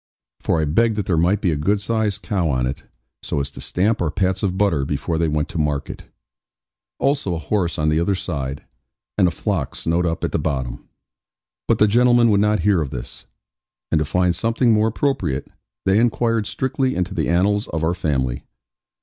For 0.39 0.59
I 0.59 0.65
begged 0.65 0.95
that 0.95 1.05
there 1.05 1.15
might 1.15 1.41
be 1.41 1.51
a 1.51 1.55
good 1.55 1.79
sized 1.79 2.23
cow 2.23 2.49
on 2.49 2.65
it, 2.65 2.85
so 3.21 3.39
as 3.39 3.51
to 3.51 3.61
stamp 3.61 4.01
our 4.01 4.09
pats 4.09 4.41
of 4.41 4.57
butter 4.57 4.83
before 4.83 5.19
they 5.19 5.27
went 5.27 5.47
to 5.49 5.59
market: 5.59 6.07
also 6.97 7.35
a 7.35 7.37
horse 7.37 7.77
on 7.77 7.89
the 7.89 7.99
other 7.99 8.15
side, 8.15 8.65
and 9.19 9.27
a 9.27 9.29
flock 9.29 9.75
snowed 9.75 10.07
up 10.07 10.23
at 10.23 10.31
the 10.31 10.39
bottom. 10.39 10.89
But 11.67 11.77
the 11.77 11.85
gentlemen 11.85 12.31
would 12.31 12.41
not 12.41 12.61
hear 12.61 12.81
of 12.81 12.89
this; 12.89 13.27
and 13.91 13.99
to 13.99 14.05
find 14.05 14.35
something 14.35 14.71
more 14.73 14.87
appropriate, 14.87 15.47
they 15.85 15.99
inquired 15.99 16.47
strictly 16.47 16.95
into 16.95 17.13
the 17.13 17.29
annals 17.29 17.67
of 17.67 17.83
our 17.83 17.93
family. 17.93 18.43